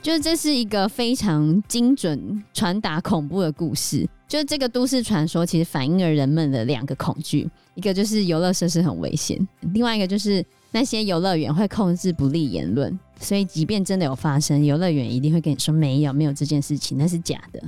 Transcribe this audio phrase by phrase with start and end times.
[0.00, 4.08] 就是这是一个非常精准传达恐怖的故事。
[4.28, 9.36] 就是这个都市传说，其实反映了人们的两个恐惧：一个就是游乐设施很危险，
[9.72, 12.96] 另外一个就是那些游乐园会控制不利言论。
[13.18, 17.60] 所以，即便真的有发生，游乐园一定会跟你说没有，没有这件事情，那是假的。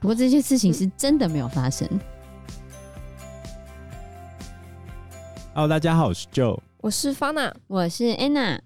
[0.00, 1.88] 不过，这些事情是真的没有发生。
[5.58, 8.60] Hello，大家好，我是 Joe，我是 Fana，我是 Anna。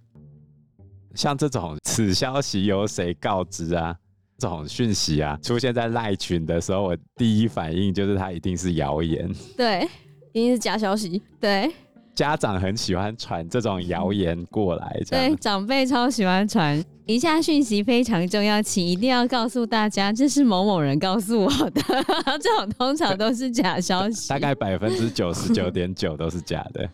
[1.14, 3.96] 像这种此消息由谁告知啊？
[4.36, 9.26] 这种讯息啊，出现在赖群的时候，我第一反应就是它一定是谣言，
[9.56, 9.88] 对，
[10.34, 11.22] 一定是假消息。
[11.40, 11.72] 对，
[12.14, 16.82] 家长很喜欢传这种谣言过来，对，长辈超喜欢传。
[17.06, 21.82] 以下讯息非常重要，请一定要告诉大家，这是某某人告诉我的。
[22.40, 26.88] 这种通常都是假消息，大概百分之九十九点九都是假的。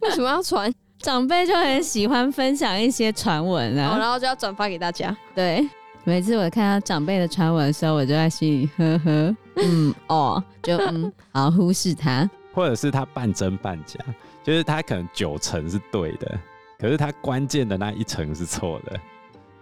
[0.00, 0.72] 为什么要传？
[0.98, 5.16] 长辈就很喜欢分享一些传闻啊，然后就要转发给大家。
[5.34, 5.68] 对，
[6.04, 13.98] 每次我看到长辈的传闻的时候，我就在心里呵呵，嗯哦，就嗯，好忽视他，或者是他半真半假，
[14.42, 16.38] 就是他可能九成是对的，
[16.78, 19.00] 可是他关键的那一层是错的。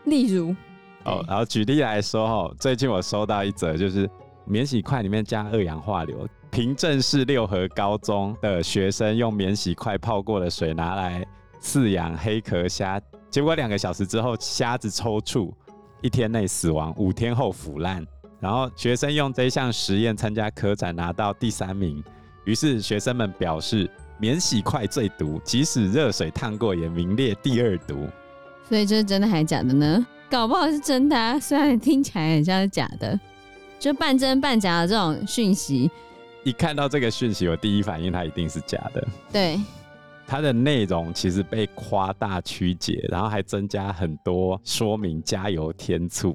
[0.05, 0.55] 例如，
[1.05, 4.09] 哦，然后举例来说，哈，最近我收到一则，就是
[4.45, 6.27] 免洗筷里面加二氧化硫。
[6.51, 11.25] 平镇市六合高中的学生用免洗筷泡过的水拿来
[11.63, 13.01] 饲养黑壳虾，
[13.31, 15.53] 结果两个小时之后虾子抽搐，
[16.01, 18.05] 一天内死亡，五天后腐烂。
[18.41, 22.03] 然后学生用这项实验参加科展拿到第三名，
[22.45, 23.89] 于是学生们表示
[24.21, 28.07] 免洗筷最毒，即使热水烫过也名列第二毒。
[28.69, 30.07] 所以这是真的还是假的呢？
[30.31, 33.19] 搞不好是真的啊，虽然听起来很像是假的，
[33.79, 35.91] 就半真半假的这种讯息。
[36.45, 39.09] 一看到这个讯息，我第一反应它一定是假的。
[39.33, 39.61] 对，
[40.27, 46.35] 它的内容其实被夸大曲解，然后还增加很多说明，加油添醋。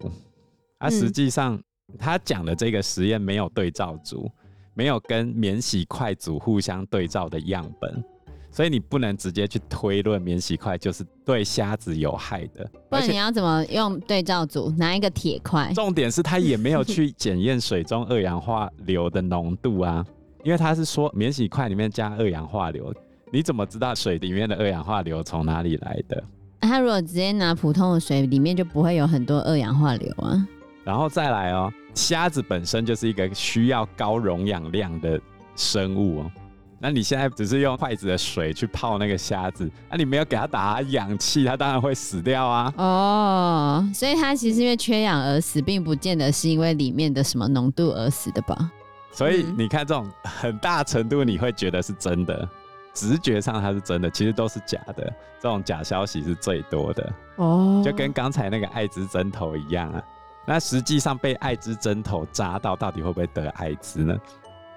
[0.79, 1.57] 啊，实际上
[1.97, 4.29] 他讲的这个实验没有对照组，
[4.75, 8.03] 没有跟免洗筷组互相对照的样本。
[8.52, 14.74] 所以你不能直接去推论免洗筷就是对虾子有害的，不然你要怎么用对照组？
[14.78, 15.74] 拿一个铁块？
[15.74, 20.06] 重点是他也没有去检验水中二氧化硫的浓度啊，
[20.41, 22.94] 因为他是说免洗筷里面加二氧化硫，
[23.30, 26.24] 你怎么知道水里面的二氧化硫从哪里来的？
[26.62, 30.47] 他如果直接拿普通的水，里面就不会有很多二氧化硫啊。
[30.85, 35.19] 然后再来哦，虾子本身就是一个需要高溶氧量的
[35.56, 36.31] 生物哦。
[36.78, 42.72] 那你现在只是用筷子的水去泡那个虾子，那、啊、你没有给它打氧气，它当然会死掉啊。
[42.78, 48.72] 哦，所以它其实因为缺氧而死，并不见得是因为里面的什么浓度而死的吧？
[49.12, 52.47] 所以你看，这种很大程度你会觉得是真的，
[52.94, 55.12] 直觉上它是真的，其实都是假的。
[55.41, 60.03] 这种假消息是最多的哦，就跟刚才那个艾滋针头一样啊。
[60.47, 64.16] 那实际上被艾滋针头扎到，到底会不会得艾滋呢？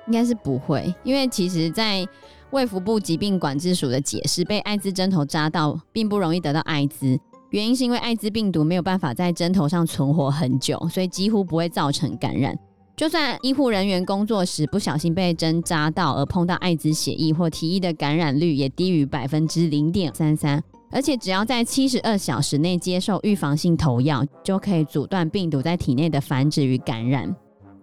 [0.07, 2.07] 应该是不会，因为其实，在
[2.51, 7.19] 卫福部疾病管制署的解释，被艾滋针头扎到并不容易得到艾滋，
[7.51, 12.59] 原因是因为艾滋病毒没有办法在针头上存活很久，所以几乎不会造成感染。
[12.97, 20.61] 就算医护人员工作时不小心被针扎到而碰到艾滋血液或体液的感染率也低于百分之零点三三，
[20.91, 27.35] 而且只要在七十二小时内接受预防性投药，就可以阻断病毒在体内的繁殖与感染。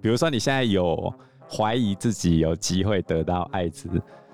[0.02, 1.14] 比如说你现在有。
[1.48, 3.88] 怀疑自己有机会得到艾滋，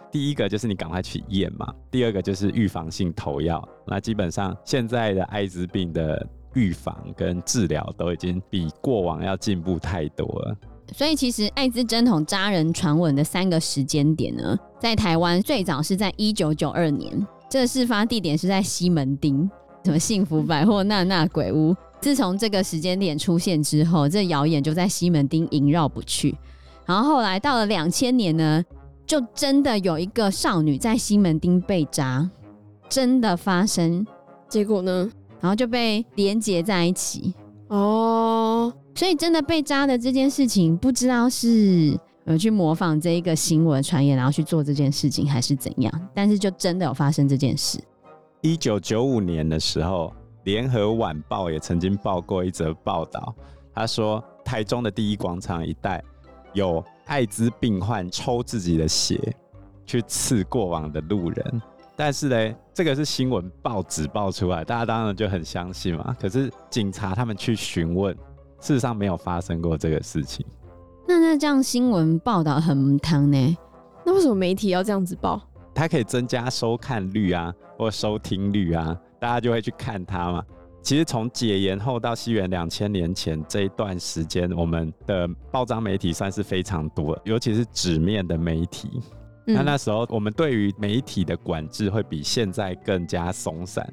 [0.10, 3.62] 第一个就是你赶快去验嘛，第二个就是预防性投药。
[3.86, 10.56] 那基本上现在的艾滋病的预防跟治疗都已经比过往要进步太多了。
[10.94, 19.50] 所以其实艾滋针筒扎人传闻的三个时间点呢，在台湾最早是在一九九二年，这个事发地点是在西门町，
[19.84, 21.76] 什么幸福百货、娜娜鬼屋。
[22.00, 26.34] 自从这个时间点出现之后，这谣言就在西门町萦绕不去。
[26.86, 28.64] 然后后来到了两千年呢，
[29.06, 32.30] 就真的有一个少女在西门町被扎，
[32.88, 34.08] 真的发生。
[34.48, 35.12] 结果呢，
[35.42, 37.34] 然后就被连结在一起。
[37.68, 46.10] 哦，所以真的被扎的这件事情，不知道是呃去模仿这一个新闻传言，然后去做这件事情，还是怎样。
[46.14, 47.80] 但是就真的有发生这件事。
[48.42, 50.14] 一九九五年的时候，
[50.44, 53.36] 联合晚报也曾经报过一则报道，
[53.74, 56.04] 他说台中的第一广场一带。
[56.54, 59.18] 有艾滋病患抽自己的血
[59.86, 61.62] 去刺过往的路人，
[61.96, 66.14] 但是呢，这个是新闻报纸报出来，大家当然就很相信嘛。
[66.20, 68.14] 可是警察他们去询问，
[68.60, 70.46] 事实上没有发生过这个事情。
[71.12, 73.58] 那那这样新闻报道很母汤呢？
[74.06, 75.42] 那为什么媒体要这样子报？
[75.76, 80.42] 它可以增加收看率啊，或收听率啊，大家就会去看它嘛。
[80.82, 88.90] 其实从解严后到西元两千年前这一段时间，我们的报章媒体算是非常多，尤其是纸面的媒体。
[89.48, 93.86] 嗯、那那时候我们对于媒体的管制会比现在更加松散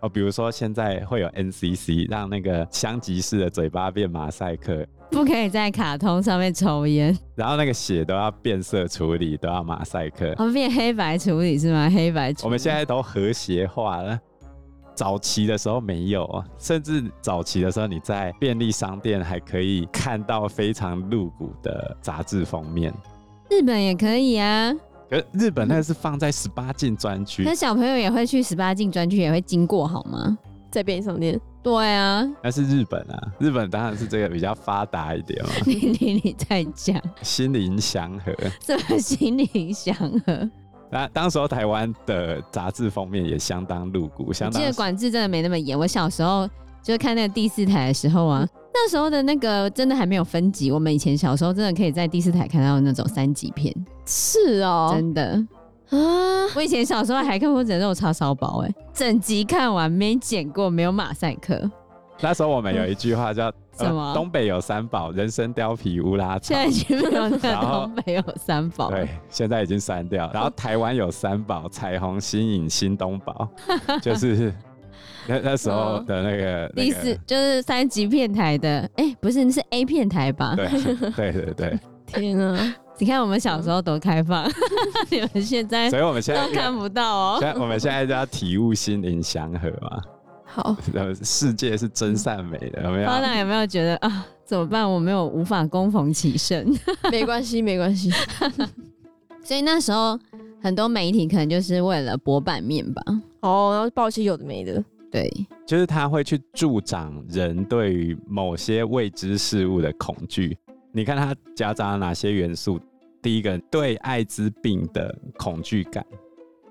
[0.00, 11.90] 哦，比如说现在会有 NCC 让那个香吉士的嘴巴变马赛克，不可以在卡通上面抽烟，然后那个血都要变色处理，都要马赛克，哦，变黑白处理是吗？
[11.90, 14.18] 黑白处理，我们现在都和谐化了。
[14.94, 22.92] 早期的时候没有，甚至早期的时候，你在便利商店还可以看到非常露骨的杂志封面。
[23.48, 24.72] 日本也可以啊，
[25.10, 30.36] 可日本那个是放在十八禁专区，那小朋友也会去十八禁专区，也会经过好吗？
[30.70, 31.40] 在便利商店？
[31.62, 35.50] 对啊，那是日本啊，日本当然是这个比较发达一点嘛。
[35.66, 38.32] 你你你在讲心灵祥和？
[38.62, 39.94] 什么心灵祥
[40.26, 40.50] 和？
[40.90, 44.62] 那当时候台湾的杂志封面也相当露骨，相当。
[44.62, 45.78] 这个管制真的没那么严。
[45.78, 46.48] 我小时候
[46.82, 48.48] 就是看那个第四台的时候啊，嗯、
[48.80, 50.70] 那时候的那个真的还没有分级。
[50.70, 53.74] 我们以前小时候真的可以在第四台看到那种三级片。
[54.06, 55.44] 是哦，真的
[55.90, 55.98] 啊！
[56.54, 61.68] 我以前小时候还看过《整肉叉烧包》，哎，整集看完没剪过，没有马赛克。
[62.20, 63.52] 那时候我们有一句话叫。
[63.78, 64.12] 什么？
[64.12, 66.52] 东北有三宝：人参、貂皮、乌拉草。
[66.52, 67.28] 现在已经没有。
[67.40, 68.90] 然后东北有三宝。
[68.90, 70.28] 对，现在已经删掉。
[70.34, 73.48] 然后台湾有三宝：彩虹、新影、新东宝。
[74.02, 74.52] 就是
[75.28, 78.80] 那那时候的那个第四，就是三级片台的。
[78.96, 80.56] 哎、欸，不是，那是 A 片台吧？
[80.56, 80.66] 对
[81.30, 81.78] 对对对。
[82.08, 82.74] 天啊！
[82.98, 84.50] 你看我们小时候多开放，
[85.10, 87.36] 你们现在，所以我们现在都看不到哦。
[87.38, 90.00] 现在我们现在就要体悟心灵祥和嘛。
[90.46, 90.74] 好，
[91.22, 93.06] 世界是真善美的，有没有？
[93.06, 94.26] 花浪有没有觉得啊？
[94.46, 94.90] 怎么办？
[94.90, 96.74] 我没有无法攻逢其胜。
[97.12, 98.10] 没关系，没关系。
[99.44, 100.18] 所以那时候
[100.62, 103.02] 很多媒体可能就是为了博版面吧。
[103.40, 104.82] 哦，然后报些有的没的。
[105.10, 105.30] 对，
[105.66, 110.56] 就是他会去助长人对于某些未知事物的恐惧。
[110.92, 112.80] 你看它夹杂了哪些元素？
[113.22, 116.04] 第一个，对艾滋病的恐惧感，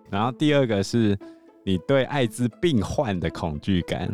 [0.09, 1.17] 然后第二个是。
[1.65, 4.09] 你对艾滋病患的恐惧感，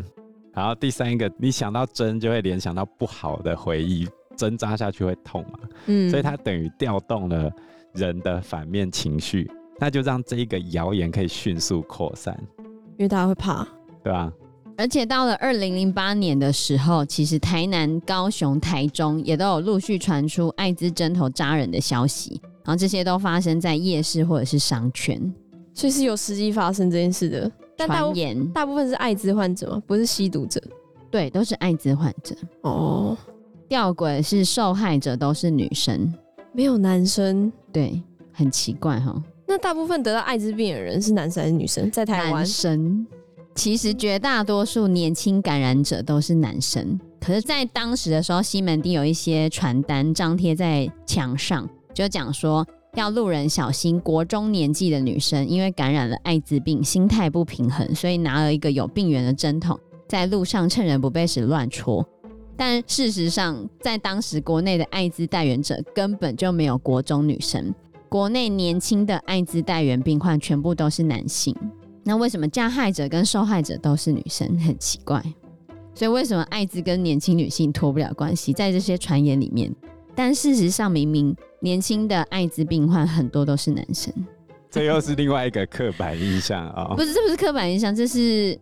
[0.55, 5.59] 然后第三个，你想到针就会联想到不好的回忆，针扎下去会痛嘛？
[5.85, 7.51] 嗯，所以它等于调动了
[7.93, 9.47] 人的反面情绪，
[9.79, 12.35] 那就让这一个谣言可以迅速扩散，
[12.97, 13.67] 因为大家会怕，
[14.03, 14.31] 对啊？
[14.75, 25.21] 而且到了二零零八年的时候，其实台南、高雄、台中也都有陆续传出艾滋针头扎人的消息，然后这些都发生在夜市或者是商圈。
[25.75, 29.83] 所以是有实际发生这件事的，但大部言大部分是艾滋患者吗？
[29.85, 30.61] 不是吸毒者？
[31.11, 32.35] 对，都是艾滋患者。
[32.61, 33.15] 哦，
[33.67, 36.11] 吊诡是受害者都是女生，
[36.51, 37.51] 没有男生。
[37.71, 38.01] 对，
[38.31, 39.15] 很奇怪哈。
[39.47, 41.91] 那大部分得到艾滋病的人是男生还是女生？
[41.91, 43.05] 在台湾，男生。
[43.55, 52.65] 其实绝大多数年轻感染者都是男生，可是，在当时的时候，西门町有一些传单张贴在墙上，就讲说。
[52.95, 62.07] 要路人小心，国中年纪的女生因为感染了艾滋病，心态不平衡，所以拿了一个有病源的针筒，在路上趁人不备时乱戳。
[62.55, 67.73] 但事实上，在当时国内的艾滋带源者根本就没有国中女生，
[68.09, 71.55] 国内年轻的艾滋带源病患全部都是男性。
[72.03, 74.59] 那为什么加害者跟受害者都是女生？
[74.59, 75.23] 很奇怪。
[75.95, 78.51] 所以为什么艾滋跟年轻女性脱不了关系？
[78.51, 79.73] 在这些传言里面。
[80.15, 84.13] 但事实上，明明年轻的艾滋病患很多都是男生，
[84.69, 86.93] 这又是另外一个刻板印象啊！
[86.95, 88.55] 不是，这不是刻板印象，这是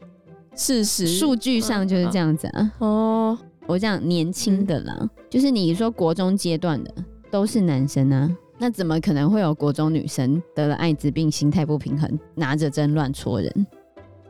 [0.55, 2.71] 事实，数据上就是这样子啊。
[2.79, 6.93] 哦，我讲年轻的啦，就是你说国中阶段的
[7.29, 8.29] 都是男生啊，
[8.61, 13.65] 那怎么可能会有国中女生得了艾滋病，心态不平衡，拿着针乱戳人？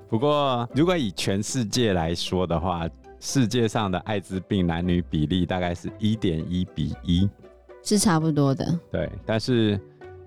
[0.08, 7.30] 不过，如果以全世界来说的话，世界上的艾滋病男女比例大概是一点一比一，
[7.84, 8.80] 是差不多的。
[8.90, 9.78] 对，但是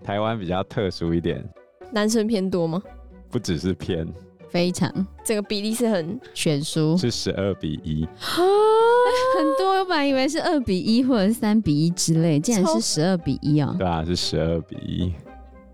[0.03, 1.43] 台湾比较特殊一点，
[1.91, 2.83] 男生偏多吗？
[3.31, 4.07] 不只是偏，
[4.55, 4.89] 非常，
[5.25, 8.07] 这个比例是很悬殊，是十二比一。
[9.37, 13.75] 很多，我本来以为是二比一或者是三比一之类，竟然是十二比一哦。
[13.77, 15.13] 对啊，是十二比一。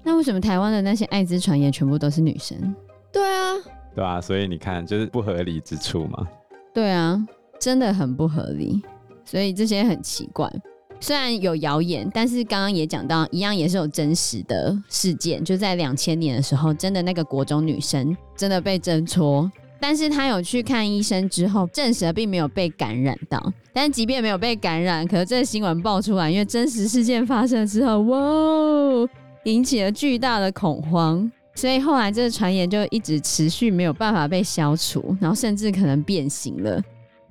[0.02, 2.74] 那为什么台湾的那些艾滋传言全部都是女生？
[3.12, 3.54] 对啊，
[3.94, 6.26] 对啊，所以你看，就是不合理之处嘛。
[6.72, 7.22] 对啊，
[7.58, 8.80] 真的很不合理，
[9.26, 10.50] 所以这些很奇怪。
[11.00, 23.52] 虽然有谣言，但是刚刚也讲到，一样也是有真实的事件，就在两千年的时候，真的那个国中女生真的被针戳，但是她有去看医生之后，证实了并没有被感染到。
[23.72, 29.08] 但即便没有被感染，可是这个新闻爆出来，因为真实事件发生之后，哇，
[29.44, 31.30] 引起了巨大的恐慌。
[31.54, 36.82] 所以后来这个传言就一直持续没有办法被消除，然后甚至可能变形了。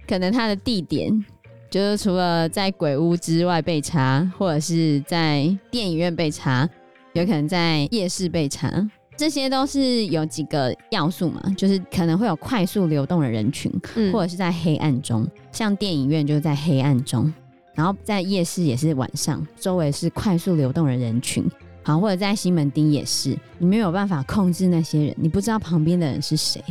[0.07, 1.25] 可能它的地点
[1.69, 6.67] 就是除了在鬼屋之外被查，或者是在电影院被查，
[7.13, 8.89] 有可能在夜市被查。
[9.15, 17.31] 这些都是有几个要素嘛，就是可能会有快速流动的人群，嗯、或者是在黑暗中，像电影院就是在黑暗中，
[17.73, 21.45] 然后在夜市也是晚上，周围是快速流动的人群，
[21.83, 26.63] 好，或者在西门町也是，你没有办法控制那些人，你不知道旁边的人是谁，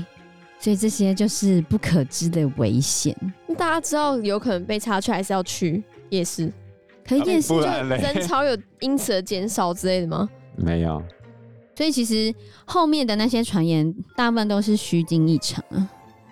[0.58, 3.16] 所以这些就是不可知的危险。
[3.56, 6.52] 大家知道有可能被查出来，还是要去夜市？
[7.06, 10.28] 可是夜市就人潮有因此而减少之类的吗？
[10.56, 11.02] 没有。
[11.76, 12.34] 所以其实
[12.64, 15.88] 后面的那些传言，大部分都是虚惊一场啊。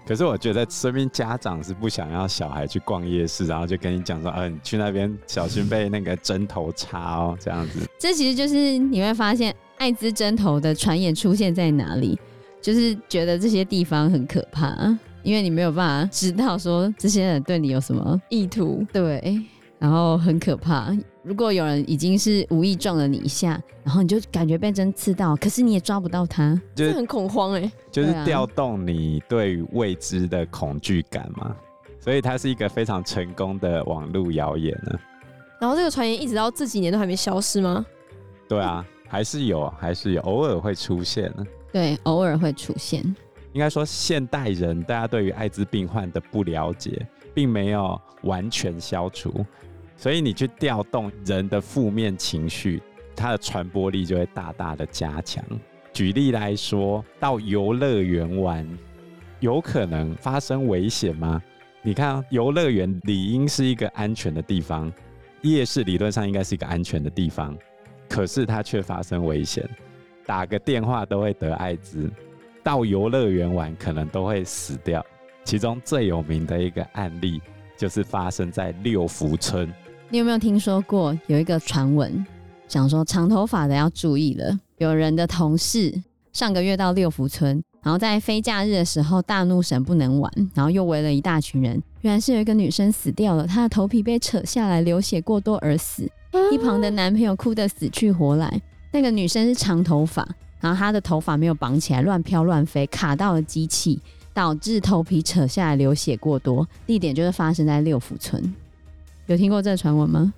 [0.07, 7.81] 可是我觉得，身边家长是不想要小孩去逛夜市，然后就跟你讲说：“嗯、呃，你去那边小心被那个针头插哦。”这样子。
[7.99, 12.17] 这其实就是你会发现，艾滋针头的传言出现在哪里，
[12.61, 14.75] 就是觉得这些地方很可怕，
[15.23, 19.41] 因为你没有办法知道说这些人对你有什么意图，对，
[19.79, 20.97] 然后很可怕。
[21.23, 31.55] 如果有人已经是无意撞了你一下，然后你就感觉被针刺到，可是你也抓不到他，就是很恐慌哎、欸，就是调动你对于未知的恐惧感嘛，
[31.99, 34.99] 所以它是一个非常成功的网络谣言呢。
[35.61, 37.85] 然后这个传言一直到这几年都还没消失吗？
[38.49, 41.45] 对啊，还是有，还是有，偶尔会出现呢。
[41.77, 43.03] 对，偶尔会出现。
[43.53, 49.45] 应该说，现代人大家对于艾滋病患的不了解，并没有完全消除。
[49.95, 52.83] 所以你去调动人的负面情绪，
[53.15, 55.45] 它的传播力就会大大的加强。
[55.93, 58.67] 举例来说，到游乐园玩，
[59.41, 61.43] 有可能发生危险吗？
[61.83, 64.91] 你看，游乐园理应是一个安全的地方，
[65.43, 67.55] 夜市理论上应该是一个安全的地方，
[68.09, 69.69] 可是它却发生危险，
[70.27, 72.11] 打个电话都会得艾滋，
[72.63, 75.05] 到游乐园玩可能都会死掉。
[75.45, 77.41] 其中最有名的一个案例，
[77.77, 79.73] 就是发生在六福村。
[80.09, 82.27] 你有没有听说过有一个传闻，
[82.67, 84.59] 想说长头发的要注意了。
[84.79, 85.95] 有人的同事
[86.33, 91.81] 上个月到六福村，然后在非假日的时候大怒神不能玩，然后又围了一大群人。
[92.01, 96.11] 原来是有一个女生死掉了，她的头皮被扯下来，流血过多而死。
[96.53, 98.61] 一旁的男朋友哭得死去活来。
[98.93, 100.27] 那个女生是长头发，
[100.61, 104.01] 然后她的头发没有绑起来，乱飘乱飞，卡到了机器，
[104.33, 106.67] 导致头皮扯下来，流血过多。
[106.87, 108.55] 地点就是发生在六福村。
[109.27, 110.33] 有听过这个传闻吗？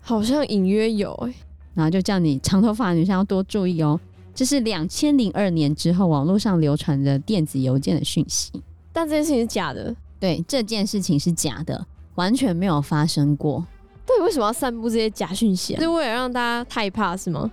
[0.00, 1.34] 好像隐约有哎、欸，
[1.74, 4.00] 然后就叫你长头发女生要多注意哦。
[4.34, 8.50] 这是两千零二年之后网络上流传的电子邮件的讯息，
[8.92, 9.94] 但这件事情是假的。
[10.18, 13.66] 对，这件事情是假的，完全没有发生过。
[14.06, 15.80] 对，为什么要散布这些假讯息啊？
[15.80, 17.50] 是为了让大家害怕是吗？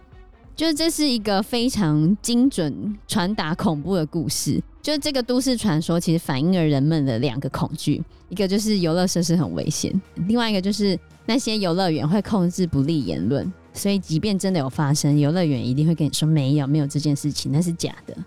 [0.57, 4.59] 就是这是一个非常精准传达恐怖的故事。
[4.81, 9.93] 就是这个都市传说，其实反映了人们的两个恐惧：一个就是游乐设施很危险，
[10.27, 10.97] 另外一个就是
[11.27, 13.53] 那些游乐园会控制不利言论。
[13.71, 18.17] 所以，即便真的有发生，游乐园一定会跟你说没有，没有这件事情，那是假的。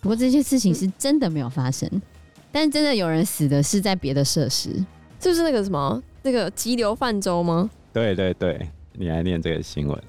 [0.00, 1.86] 不过，这些事情是真的没有发生，
[2.50, 4.82] 但真的有人死的是在别的设施，
[5.20, 7.68] 就是那个什么那个急流泛舟吗？
[7.92, 10.02] 对对对，你来念这个新闻。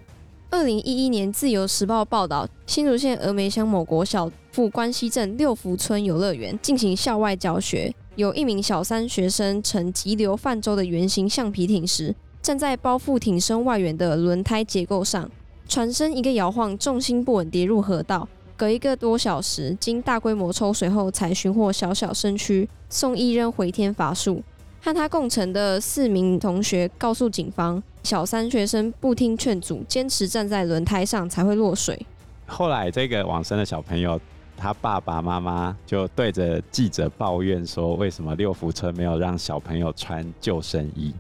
[0.51, 15.29] 二零一一年，《自由时报》报道，新竹县峨眉乡某国小附关西镇六福村游乐园进行校外教学，有一名小三学生乘急流泛舟的圆形橡皮艇时，站在包覆艇身外缘的轮胎结构上，
[15.67, 18.27] 船身一个摇晃，重心不稳跌入河道。
[18.57, 24.41] 隔一个多小时，经大规模抽水后，才寻获小小身躯，送医扔回天乏术。
[24.81, 32.05] 和他共乘的四名同学告诉警方，小三学生不听劝阻，坚持站在轮胎上才会落水。
[32.47, 34.19] 后来，这个往生的小朋友，
[34.57, 41.13] 他爸爸妈妈就对着记者抱怨说：“为什么六福村没有让小朋友穿救生衣？”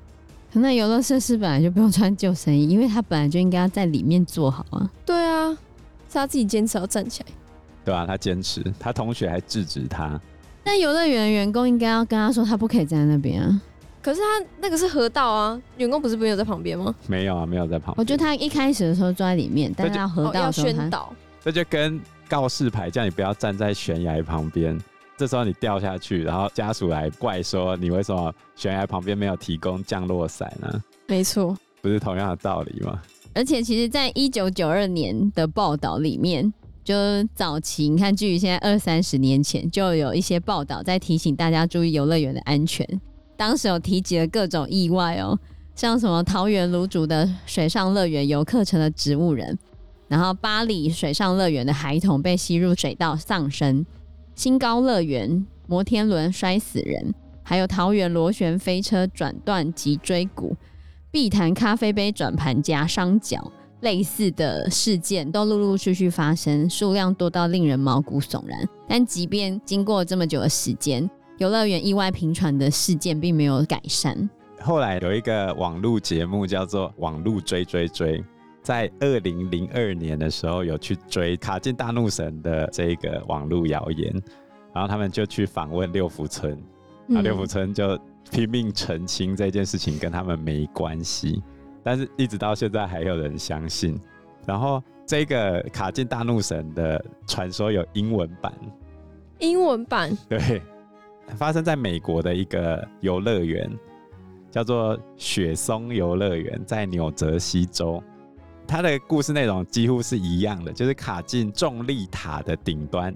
[0.53, 4.89] 那游乐设施本来就不用穿救生衣，因为他本来就应该要在里面坐好啊。
[5.05, 5.57] 对啊，是
[6.13, 7.29] 他自己坚持要站起来。
[7.85, 10.19] 对啊，他坚持，他同学还制止他。
[10.63, 13.61] 那游乐园员工应该要跟他说，他不可以站在那边啊。
[14.01, 16.93] 可是他那个是河道啊，员工不是没有在旁边吗？
[17.07, 17.95] 没有啊，没有在旁边。
[17.97, 21.13] 我觉得他一开始的时候坐在里面，但是要河道的时候、哦、要宣导。
[21.41, 24.77] 这就跟告示牌叫你不要站在悬崖旁边，
[25.17, 30.83] 这时候你掉下去，然后家属来怪说你为什么悬崖旁边没有提供降落伞呢？
[31.07, 33.01] 没错，不是同样的道理吗？
[33.33, 36.51] 而且其实，在一九九二年的报道里面，
[36.83, 36.95] 就
[37.35, 42.85] 早期你看，距离现在二三十年前，就有一些报道在提醒大家注意游乐园的安全。
[43.39, 45.39] 当时有提及了各种意外哦，
[45.73, 49.57] 像什么桃园芦竹的水上乐园游客成了植物人，
[50.09, 53.85] 然后巴黎水上乐园的孩童被吸入水道丧生，
[54.35, 60.57] 新高乐园摩天轮摔死人，还有桃园螺旋飞车转断脊椎骨，
[61.09, 68.67] 碧潭咖啡杯转盘夹伤脚，类似的事件都陆陆续续发生，数量多到令人毛骨悚然。
[68.85, 74.29] 但即便经过这么久的时间，游乐园意外频传的事件并没有改善。
[74.61, 78.19] 后来有一个网络节目叫做《网络追追追》，
[78.61, 84.13] 在二零零二年的时候有去追卡进大怒神的这个网络谣言，
[84.73, 86.61] 然后他们就去访问六福村，
[87.07, 87.97] 然后六福村就
[88.29, 91.41] 拼命澄清这件事情跟他们没关系，
[91.81, 93.97] 但是一直到现在还有人相信。
[94.45, 98.53] 然后这个卡进大怒神的传说有英文版，
[99.39, 100.61] 英文版对，
[101.35, 103.69] 发生在美国的一个游乐园。
[104.51, 108.03] 叫做雪松游乐园，在纽泽西州。
[108.67, 113.15] 它的故事内容几乎是一样的，就是卡进重力塔的顶端，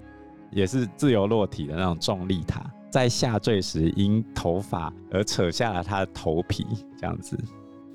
[0.52, 6.64] 也是自由落体的那种重力塔，在下坠时因头发而扯下了他的头皮，
[6.96, 7.36] 这样子。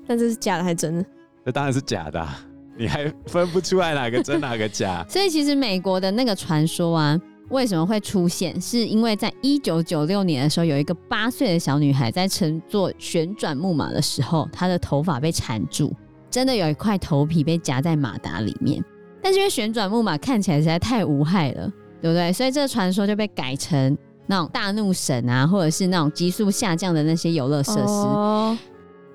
[0.06, 1.06] 但这是假的还是真的？
[1.46, 2.38] 这当然是假的啊，
[2.76, 5.02] 你还分不出来哪个真哪个假。
[5.08, 7.18] 所以其实美国的那个传说啊。
[7.50, 8.58] 为什么会出现？
[8.60, 15.92] 是因为在一九九六年的时候，有一个八岁的小女孩在乘坐旋转木马的时候，她的头发被缠住，
[16.30, 18.82] 真的有一块头皮被夹在马达里面。
[19.22, 22.32] 但是因为旋转木马看起来实在太无害了，对不对？
[22.32, 28.56] 所以这个传说就被改成那种大怒神啊，或者是那种急速下降的那些游乐设施，哦，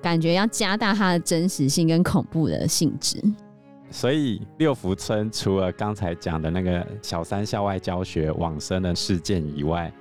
[0.02, 3.18] 感觉要加大它的真实性跟恐怖的性质。
[3.90, 9.92] 所以六福村除了刚才讲的那个小三校外教学往生的事件以外，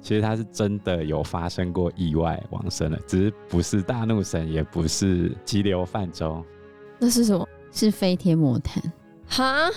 [0.00, 6.42] 其实它是真的有发生过意外往生的，只是不是大怒神，也不是急流泛舟。
[6.98, 7.46] 那是什么？
[7.72, 8.82] 是飞天魔毯。
[9.28, 9.70] 哈？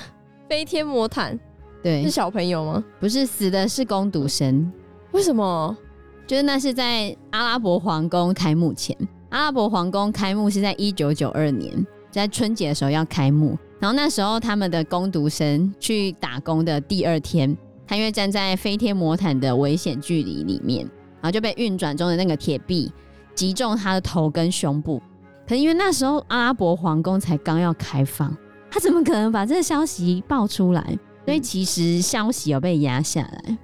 [0.48, 1.40] 飞天魔毯？
[1.84, 2.84] 对，是小朋友吗？
[3.00, 4.72] 不是，死的是工读生。
[5.12, 5.78] 为什么？
[6.26, 8.96] 就是那是在阿拉伯皇宫开幕前，
[9.30, 11.86] 阿拉伯皇宫开幕是在一九九二年。
[12.12, 20.86] 在春节的时候要开幕，然后那时候他们的工读生去打工的第二天，他因为站在飞天魔毯的危险距离里面，
[21.22, 22.92] 然后就被运转中的那个铁臂
[23.36, 25.02] 击中他的头跟胸部。
[25.48, 28.36] 可是因为那时候阿拉伯皇宫才刚要开放，
[28.70, 30.98] 他怎么可能把这个消息爆出来？
[31.26, 33.58] 所以其实消息有被压下来，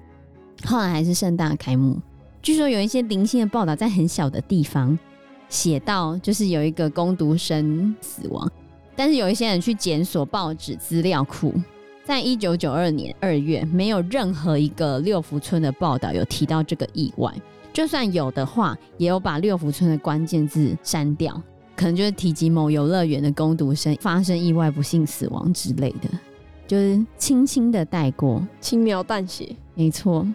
[0.64, 2.00] 后来还是盛大开幕。
[2.40, 4.96] 据说有一些零星的报道，在很小的地方。
[5.48, 8.50] 写到就是有一个攻读生死亡，
[8.94, 11.54] 但是有一些人去检索报纸资料库，
[12.04, 17.32] 在一九九二年二月，没有任何一个六福村的报道有提到这个意外，
[17.72, 21.40] 就算有的话，也有把六福村的关键字删掉，
[21.76, 26.08] 可能就是提及某游乐园的攻读生发生意外不幸死亡之类的，
[26.66, 30.26] 就是轻轻的带过，轻描淡写，没错，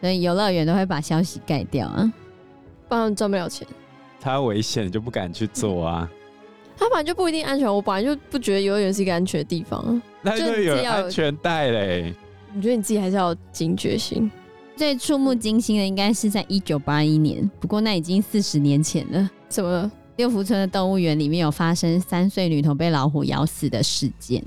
[0.00, 2.12] 所以游乐园都会把消息盖掉啊，
[2.88, 3.66] 不然赚不了钱。
[4.22, 6.08] 他危险就不敢去做啊，
[6.76, 7.66] 他本来就不一定安全。
[7.66, 12.14] 我本来就不觉得游乐园是一个安全的地方，那就有安全带嘞。
[12.54, 14.30] 我觉得你自己还是要有警觉性？
[14.76, 19.28] 最触目惊心的应该是在一九八一年，不过那已经四十年前了。
[19.50, 19.90] 什么？
[20.14, 24.40] 六福村的动物园里面有发生三岁女童被老虎咬死的事件。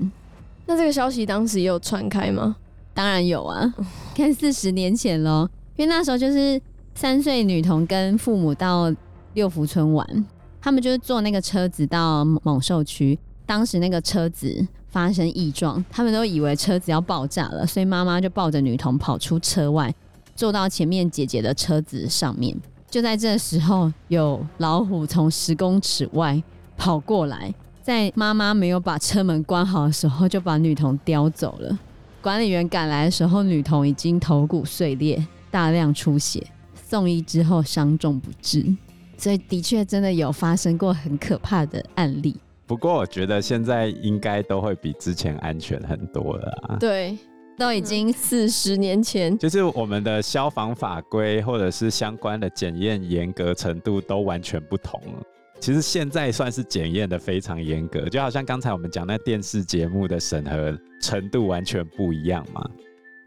[0.64, 2.56] 那这个消息当时也有传开吗？
[2.94, 3.74] 当然有啊，
[4.14, 6.58] 看四十年前咯，因为那时候就是
[6.94, 8.90] 三岁女童跟父母到。
[9.36, 10.26] 六福村玩，
[10.62, 13.18] 他们就是坐那个车子到猛兽区。
[13.44, 19.94] 当时那个车子发生异状，他们都以为车子要爆炸了，所以妈妈就抱着女童跑出车外，
[20.34, 22.56] 坐到前面姐姐的车子上面。
[22.88, 26.42] 就在这时候，有老虎从十公尺外
[26.78, 31.78] 跑过来，在妈妈没有把车门关好的时候，就把女童叼走了。
[32.22, 36.42] 管理员赶来的时候，女童已经头骨碎裂，大量出血，
[36.88, 38.74] 送医之后伤重不治。
[39.18, 42.36] 所以的确真的有发生过很可怕的案例。
[42.66, 46.76] 不过我觉得现在应该都会比之前安全很多了啊。
[46.80, 47.16] 对，
[47.56, 55.22] 都已经四十年前，就是我们的消防法规或者是相关的检验严格程度都完全不同了。
[55.58, 62.68] 其实现在算是检验的非常严格，就好像刚才我们讲那电视节目的审核程度完全不一样嘛。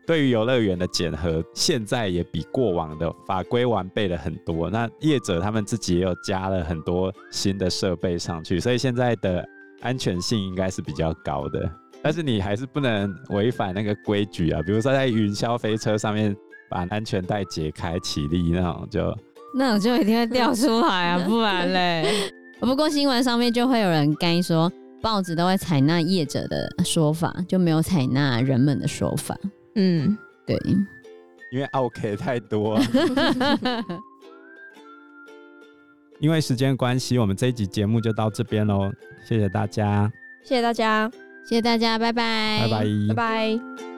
[0.09, 4.67] 对于游乐园的检核，现在也比过往的法规完备了很多。
[4.67, 9.47] 那业者他们自己也有加了很多新的设备上去，所以现在的
[9.81, 11.71] 安全性应该是比较高的。
[12.01, 16.35] 但是你还是不能违反那个规矩啊，比如说在云霄飞车上面
[16.71, 19.17] 把安全带解开起立那种就，就
[19.53, 22.31] 那种就一定会掉出来啊， 不然嘞。
[22.59, 24.71] 不过新闻上面就会有人干说。
[25.01, 29.33] 报纸都会采纳业者的说法，就没有采纳人们的说法。
[29.79, 30.59] 嗯，对，
[31.51, 32.77] 因为 OK 太多。
[36.19, 38.91] 因为时间关系，我们这一集节目就到这边喽。
[39.23, 40.11] 谢谢大家，
[40.43, 41.09] 谢谢大家，
[41.45, 43.88] 谢谢大家，拜拜，拜拜，拜拜。